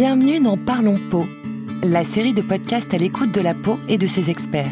[0.00, 1.26] Bienvenue dans Parlons Peau,
[1.82, 4.70] la série de podcasts à l'écoute de la peau et de ses experts.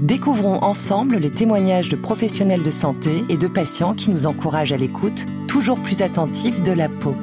[0.00, 4.78] Découvrons ensemble les témoignages de professionnels de santé et de patients qui nous encouragent à
[4.78, 7.14] l'écoute, toujours plus attentifs de la peau.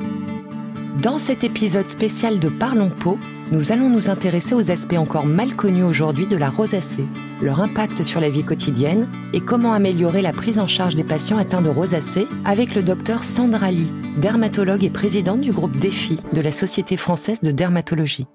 [1.01, 3.17] Dans cet épisode spécial de Parlons Peau,
[3.51, 7.07] nous allons nous intéresser aux aspects encore mal connus aujourd'hui de la rosacée,
[7.41, 11.39] leur impact sur la vie quotidienne et comment améliorer la prise en charge des patients
[11.39, 16.41] atteints de rosacée avec le docteur Sandra Lee, dermatologue et présidente du groupe DEFI de
[16.41, 18.27] la Société française de dermatologie.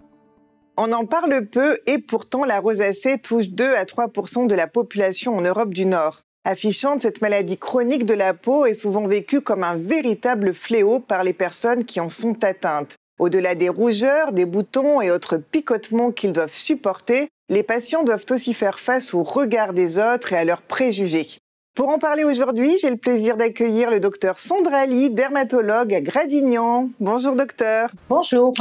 [0.77, 5.37] On en parle peu et pourtant la rosacée touche 2 à 3% de la population
[5.37, 6.21] en Europe du Nord.
[6.45, 11.23] Affichante, cette maladie chronique de la peau est souvent vécue comme un véritable fléau par
[11.23, 12.97] les personnes qui en sont atteintes.
[13.19, 18.55] Au-delà des rougeurs, des boutons et autres picotements qu'ils doivent supporter, les patients doivent aussi
[18.55, 21.29] faire face au regard des autres et à leurs préjugés.
[21.75, 26.91] Pour en parler aujourd'hui, j'ai le plaisir d'accueillir le docteur Sandra Lee, dermatologue à Gradignan.
[26.99, 27.91] Bonjour docteur.
[28.09, 28.55] Bonjour.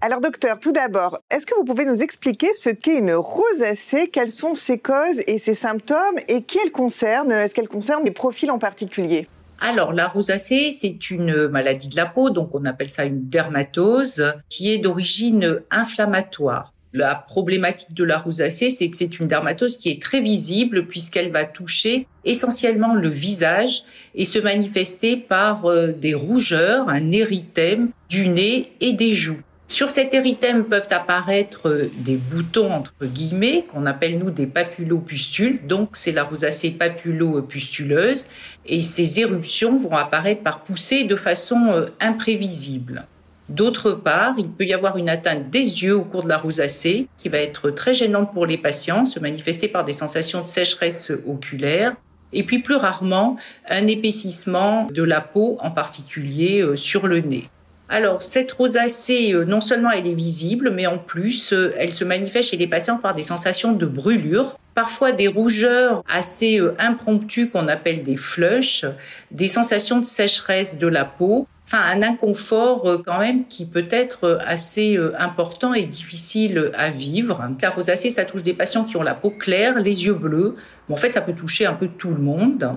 [0.00, 4.30] Alors docteur, tout d'abord, est-ce que vous pouvez nous expliquer ce qu'est une rosacée, quelles
[4.30, 6.16] sont ses causes et ses symptômes?
[6.28, 9.28] Et qui elle concerne Est-ce qu'elle concerne des profils en particulier?
[9.60, 14.24] Alors, la rosacée, c'est une maladie de la peau, donc on appelle ça une dermatose,
[14.48, 16.72] qui est d'origine inflammatoire.
[16.94, 21.30] La problématique de la rosacée, c'est que c'est une dermatose qui est très visible puisqu'elle
[21.30, 23.82] va toucher essentiellement le visage
[24.14, 29.42] et se manifester par euh, des rougeurs, un érythème du nez et des joues.
[29.70, 35.66] Sur cet érythème peuvent apparaître euh, des boutons entre guillemets qu'on appelle nous des papulopustules.
[35.66, 38.28] Donc c'est la rosacée papulopustuleuse
[38.64, 43.06] et ces éruptions vont apparaître par poussées de façon euh, imprévisible.
[43.48, 47.08] D'autre part, il peut y avoir une atteinte des yeux au cours de la rosacée
[47.16, 51.10] qui va être très gênante pour les patients, se manifester par des sensations de sécheresse
[51.26, 51.94] oculaire
[52.32, 53.36] et puis plus rarement
[53.68, 57.48] un épaississement de la peau, en particulier euh, sur le nez.
[57.90, 62.04] Alors, cette rosacée, euh, non seulement elle est visible, mais en plus, euh, elle se
[62.04, 67.48] manifeste chez les patients par des sensations de brûlure, parfois des rougeurs assez euh, impromptues
[67.48, 68.84] qu'on appelle des flushs,
[69.30, 74.38] des sensations de sécheresse de la peau, enfin un inconfort quand même qui peut être
[74.46, 77.42] assez important et difficile à vivre.
[77.60, 80.56] La rosacée, ça touche des patients qui ont la peau claire, les yeux bleus.
[80.90, 82.70] en fait, ça peut toucher un peu tout le monde.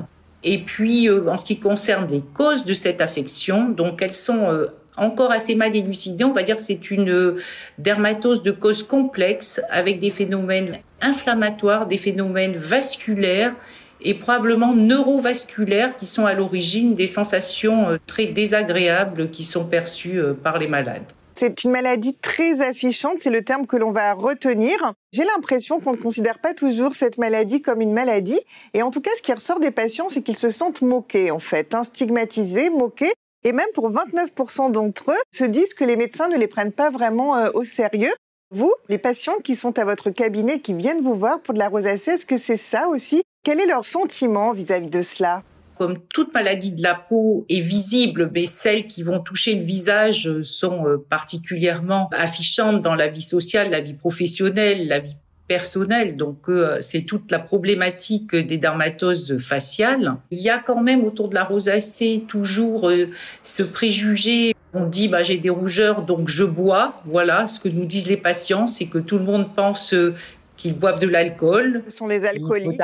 [0.44, 5.32] Et puis, en ce qui concerne les causes de cette affection, donc elles sont encore
[5.32, 6.24] assez mal élucidé.
[6.24, 7.42] On va dire que c'est une euh,
[7.78, 13.56] dermatose de cause complexe avec des phénomènes inflammatoires, des phénomènes vasculaires
[14.04, 20.20] et probablement neurovasculaires qui sont à l'origine des sensations euh, très désagréables qui sont perçues
[20.20, 21.04] euh, par les malades.
[21.34, 24.94] C'est une maladie très affichante, c'est le terme que l'on va retenir.
[25.12, 28.40] J'ai l'impression qu'on ne considère pas toujours cette maladie comme une maladie.
[28.76, 31.40] Et en tout cas, ce qui ressort des patients, c'est qu'ils se sentent moqués, en
[31.40, 33.12] fait, hein, stigmatisés, moqués.
[33.44, 36.92] Et même pour 29% d'entre eux, se disent que les médecins ne les prennent pas
[36.92, 38.14] vraiment euh, au sérieux.
[38.54, 41.70] Vous, les patients qui sont à votre cabinet, qui viennent vous voir pour de la
[41.70, 43.24] rosacée, est-ce que c'est ça aussi?
[43.44, 45.42] Quel est leur sentiment vis-à-vis de cela?
[45.78, 50.42] Comme toute maladie de la peau est visible, mais celles qui vont toucher le visage
[50.44, 55.16] sont euh, particulièrement affichantes dans la vie sociale, la vie professionnelle, la vie
[55.52, 56.16] personnel.
[56.16, 60.16] Donc euh, c'est toute la problématique des dermatoses faciales.
[60.32, 63.10] Il y a quand même autour de la rosacée toujours euh,
[63.44, 64.56] ce préjugé.
[64.74, 66.94] On dit bah j'ai des rougeurs donc je bois.
[67.04, 70.16] Voilà ce que nous disent les patients, c'est que tout le monde pense euh,
[70.56, 71.84] qu'ils boivent de l'alcool.
[71.90, 72.80] Ce sont les alcooliques.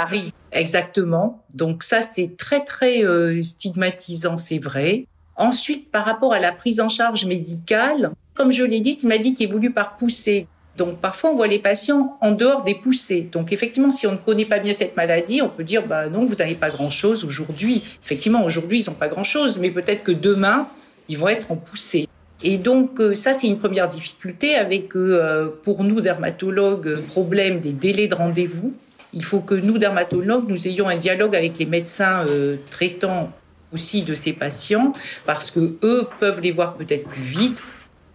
[0.52, 1.46] Exactement.
[1.56, 3.02] Donc ça c'est très très
[3.42, 5.06] stigmatisant, c'est vrai.
[5.38, 9.10] Ensuite, par rapport à la prise en charge médicale, comme je l'ai dit, c'est une
[9.10, 10.48] maladie qui évolue par poussée.
[10.78, 13.28] Donc parfois on voit les patients en dehors des poussées.
[13.32, 16.24] Donc effectivement, si on ne connaît pas bien cette maladie, on peut dire bah non,
[16.26, 17.84] vous n'avez pas grand-chose aujourd'hui.
[18.06, 20.68] Effectivement, aujourd'hui ils n'ont pas grand-chose, mais peut-être que demain
[21.10, 22.08] ils vont être en poussée.
[22.44, 27.74] Et donc euh, ça c'est une première difficulté avec euh, pour nous dermatologues problème des
[27.74, 28.74] délais de rendez-vous.
[29.14, 33.32] Il faut que nous dermatologues nous ayons un dialogue avec les médecins euh, traitants
[33.74, 34.94] aussi de ces patients
[35.26, 37.58] parce que eux peuvent les voir peut-être plus vite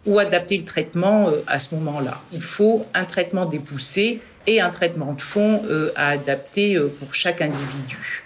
[0.07, 2.21] ou adapter le traitement euh, à ce moment-là.
[2.33, 7.15] Il faut un traitement dépoussé et un traitement de fond euh, à adapter euh, pour
[7.15, 8.25] chaque individu.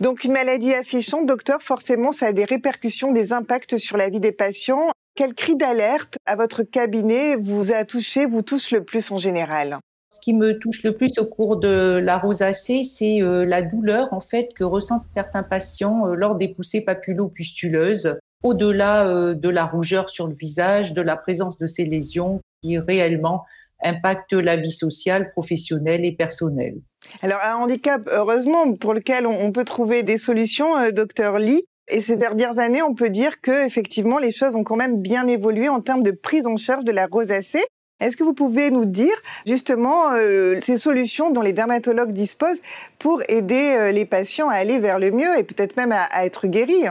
[0.00, 4.20] Donc une maladie affichante, docteur, forcément, ça a des répercussions, des impacts sur la vie
[4.20, 4.90] des patients.
[5.14, 9.78] Quel cri d'alerte à votre cabinet vous a touché, vous touche le plus en général?
[10.12, 14.20] Ce qui me touche le plus au cours de la rosacée, c'est la douleur en
[14.20, 20.26] fait que ressentent certains patients lors des poussées papulopustuleuses au-delà euh, de la rougeur sur
[20.26, 23.44] le visage, de la présence de ces lésions qui réellement
[23.82, 26.76] impactent la vie sociale, professionnelle et personnelle.
[27.22, 31.64] Alors un handicap, heureusement, pour lequel on peut trouver des solutions, euh, docteur Lee.
[31.88, 35.28] Et ces dernières années, on peut dire que effectivement, les choses ont quand même bien
[35.28, 37.62] évolué en termes de prise en charge de la rosacée.
[38.00, 39.14] Est-ce que vous pouvez nous dire
[39.46, 42.60] justement euh, ces solutions dont les dermatologues disposent
[42.98, 46.26] pour aider euh, les patients à aller vers le mieux et peut-être même à, à
[46.26, 46.88] être guéris?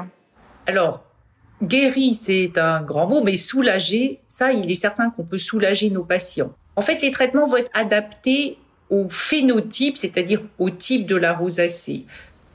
[0.66, 1.05] Alors,
[1.68, 6.04] guéri, c'est un grand mot, mais soulager, ça, il est certain qu'on peut soulager nos
[6.04, 6.54] patients.
[6.76, 8.58] En fait, les traitements vont être adaptés
[8.90, 12.06] au phénotype, c'est-à-dire au type de la rosacée.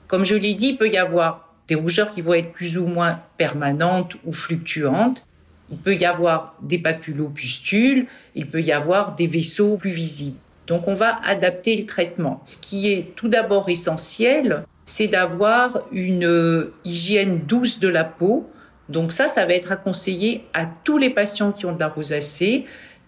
[0.06, 2.86] Comme je l'ai dit, il peut y avoir des rougeurs qui vont être plus ou
[2.86, 5.24] moins permanentes ou fluctuantes.
[5.70, 10.36] Il peut y avoir des papulopustules, il peut y avoir des vaisseaux plus visibles.
[10.66, 12.40] Donc on va adapter le traitement.
[12.44, 18.48] Ce qui est tout d'abord essentiel, c'est d'avoir une hygiène douce de la peau.
[18.90, 21.88] Donc ça, ça va être à conseiller à tous les patients qui ont de la
[21.88, 22.64] rosacée,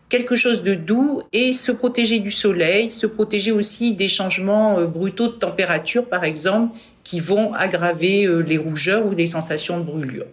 [0.08, 4.86] quelque chose de doux et se protéger du soleil, se protéger aussi des changements euh,
[4.86, 9.84] brutaux de température, par exemple, qui vont aggraver euh, les rougeurs ou les sensations de
[9.84, 10.26] brûlure.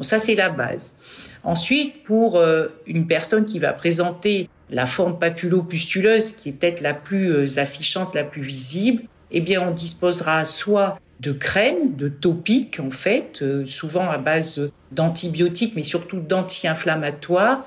[0.00, 0.94] ça, c'est la base.
[1.42, 6.94] Ensuite, pour euh, une personne qui va présenter la forme papulo-pustuleuse, qui est peut-être la
[6.94, 12.90] plus affichante, la plus visible, eh bien, on disposera soit de crème, de topiques en
[12.90, 17.66] fait, souvent à base d'antibiotiques, mais surtout d'anti-inflammatoires,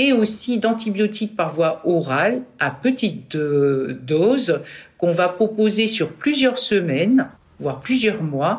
[0.00, 4.62] et aussi d'antibiotiques par voie orale à petite euh, dose
[4.96, 7.28] qu'on va proposer sur plusieurs semaines,
[7.58, 8.56] voire plusieurs mois,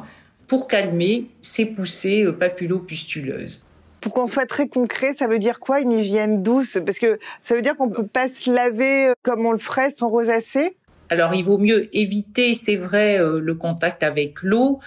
[0.48, 3.64] pour calmer ces poussées euh, papulopustuleuses.
[4.02, 6.78] Pour qu'on soit très concret, ça veut dire quoi une hygiène douce?
[6.86, 9.90] Parce que ça veut dire qu'on peut pas se laver euh, comme on le ferait
[9.90, 10.76] sans rosacée?
[11.12, 14.80] Alors il vaut mieux éviter, c'est vrai, le contact avec l'eau,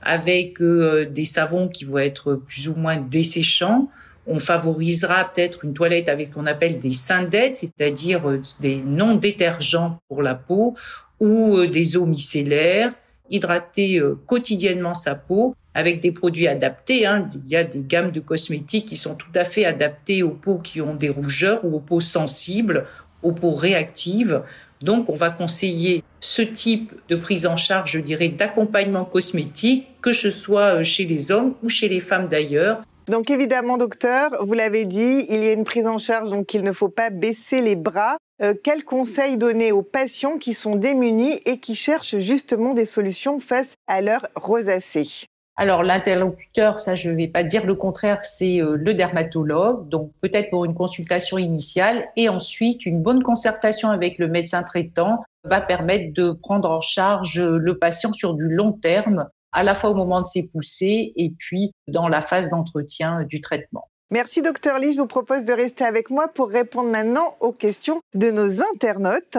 [0.00, 3.88] avec des savons qui vont être plus ou moins desséchants
[4.26, 9.98] on favorisera peut-être une toilette avec ce qu'on appelle des syndettes, c'est-à-dire euh, des non-détergents
[10.08, 10.74] pour la peau
[11.20, 12.92] ou euh, des eaux micellaires,
[13.30, 17.06] hydrater euh, quotidiennement sa peau avec des produits adaptés.
[17.06, 17.28] Hein.
[17.44, 20.58] Il y a des gammes de cosmétiques qui sont tout à fait adaptées aux peaux
[20.58, 22.86] qui ont des rougeurs ou aux peaux sensibles,
[23.22, 24.42] aux peaux réactives.
[24.82, 30.12] Donc, on va conseiller ce type de prise en charge, je dirais, d'accompagnement cosmétique, que
[30.12, 34.84] ce soit chez les hommes ou chez les femmes d'ailleurs, donc évidemment, docteur, vous l'avez
[34.84, 37.74] dit, il y a une prise en charge, donc il ne faut pas baisser les
[37.74, 38.16] bras.
[38.42, 43.40] Euh, quels conseils donner aux patients qui sont démunis et qui cherchent justement des solutions
[43.40, 45.26] face à leur rosacée?
[45.56, 50.12] Alors l'interlocuteur, ça je ne vais pas dire le contraire, c'est euh, le dermatologue, donc
[50.20, 52.08] peut-être pour une consultation initiale.
[52.16, 57.40] Et ensuite une bonne concertation avec le médecin traitant va permettre de prendre en charge
[57.40, 61.30] le patient sur du long terme à la fois au moment de ses poussées et
[61.36, 63.88] puis dans la phase d'entretien du traitement.
[64.10, 68.00] Merci docteur Lee, je vous propose de rester avec moi pour répondre maintenant aux questions
[68.14, 69.38] de nos internautes.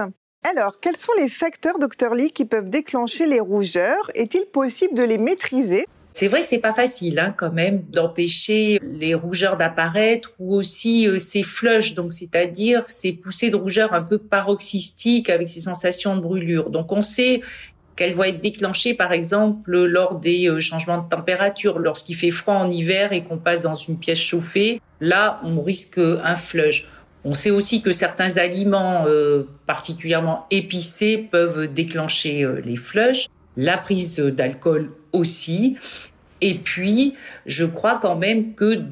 [0.50, 4.12] Alors, quels sont les facteurs, docteur Lee, qui peuvent déclencher les rougeurs?
[4.14, 5.86] Est-il possible de les maîtriser?
[6.14, 11.08] C'est vrai que c'est pas facile, hein, quand même, d'empêcher les rougeurs d'apparaître ou aussi
[11.08, 16.16] euh, ces flushs, donc c'est-à-dire ces poussées de rougeur un peu paroxystiques avec ces sensations
[16.16, 16.70] de brûlure.
[16.70, 17.42] Donc on sait
[17.96, 22.56] qu'elle va être déclenchée par exemple lors des euh, changements de température, lorsqu'il fait froid
[22.56, 24.82] en hiver et qu'on passe dans une pièce chauffée.
[25.02, 26.88] Là, on risque un flush.
[27.26, 34.18] On sait aussi que certains aliments euh, particulièrement épicés peuvent déclencher les flushs, la prise
[34.18, 35.78] d'alcool aussi.
[36.42, 37.16] Et puis,
[37.46, 38.84] je crois quand même que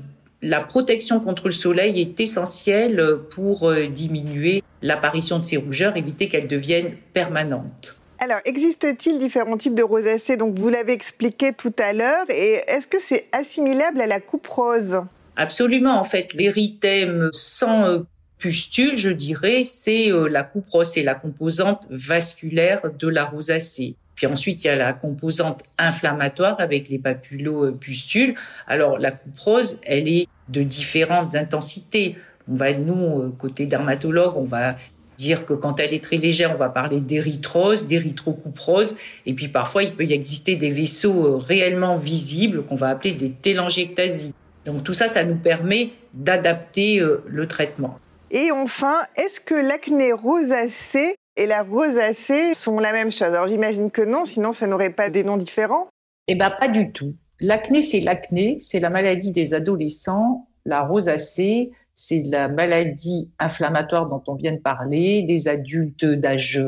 [0.42, 6.48] la protection contre le soleil est essentielle pour diminuer l'apparition de ces rougeurs, éviter qu'elles
[6.48, 7.98] deviennent permanentes.
[8.24, 12.26] Alors, existe-t-il différents types de rosacée Donc, vous l'avez expliqué tout à l'heure.
[12.30, 15.02] Et est-ce que c'est assimilable à la coupe rose?
[15.36, 16.00] Absolument.
[16.00, 18.00] En fait, l'érythème sans euh,
[18.38, 23.96] pustule, je dirais, c'est euh, la coupe rose, c'est la composante vasculaire de la rosacée.
[24.22, 28.36] Puis ensuite, il y a la composante inflammatoire avec les papulopustules.
[28.68, 32.18] Alors, la coupe rose, elle est de différentes intensités.
[32.48, 34.76] On va, nous, euh, côté dermatologue, on va
[35.18, 39.82] dire que quand elle est très légère, on va parler d'érythrose, d'érythrocuprose, et puis parfois
[39.82, 44.36] il peut y exister des vaisseaux euh, réellement visibles qu'on va appeler des télangiectasies.
[44.66, 47.98] Donc tout ça, ça nous permet d'adapter euh, le traitement.
[48.30, 53.92] Et enfin, est-ce que l'acné rosacée et la rosacée sont la même chose Alors j'imagine
[53.92, 55.88] que non, sinon ça n'aurait pas des noms différents.
[56.28, 57.16] Eh bien pas du tout.
[57.40, 60.48] L'acné, c'est l'acné, c'est la maladie des adolescents.
[60.66, 66.62] La rosacée, c'est la maladie inflammatoire dont on vient de parler, des adultes d'âge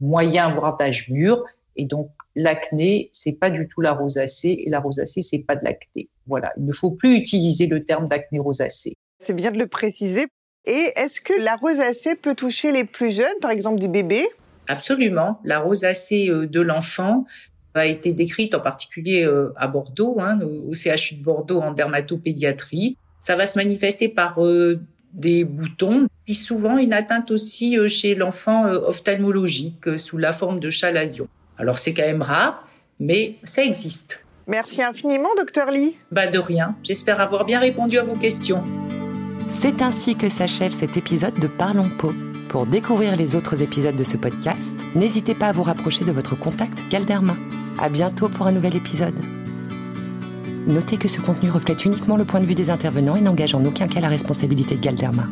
[0.00, 1.44] moyen, voire d'âge mûr.
[1.74, 5.64] Et donc, l'acné, c'est pas du tout la rosacée, et la rosacée, c'est pas de
[5.64, 6.08] l'acné.
[6.26, 6.52] Voilà.
[6.56, 8.94] Il ne faut plus utiliser le terme d'acné rosacée.
[9.18, 10.26] C'est bien de le préciser.
[10.66, 14.26] Et est-ce que la rosacée peut toucher les plus jeunes, par exemple des bébés?
[14.68, 15.40] Absolument.
[15.44, 17.24] La rosacée euh, de l'enfant
[17.74, 22.96] a été décrite en particulier euh, à Bordeaux, hein, au CHU de Bordeaux en dermatopédiatrie.
[23.18, 24.80] Ça va se manifester par euh,
[25.12, 30.70] des boutons, puis souvent une atteinte aussi euh, chez l'enfant ophtalmologique sous la forme de
[30.70, 31.28] chalazion.
[31.58, 32.66] Alors c'est quand même rare,
[32.98, 34.20] mais ça existe.
[34.46, 35.96] Merci infiniment, docteur Lee.
[36.10, 36.76] Bah de rien.
[36.82, 38.64] J'espère avoir bien répondu à vos questions.
[39.50, 42.12] C'est ainsi que s'achève cet épisode de Parlons Peau.
[42.48, 46.38] Pour découvrir les autres épisodes de ce podcast, n'hésitez pas à vous rapprocher de votre
[46.38, 47.36] contact Galderma.
[47.78, 49.18] À bientôt pour un nouvel épisode.
[50.66, 53.64] Notez que ce contenu reflète uniquement le point de vue des intervenants et n'engage en
[53.64, 55.28] aucun cas la responsabilité de Galderma.